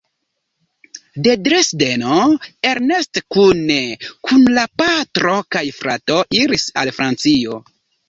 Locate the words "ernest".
2.71-3.21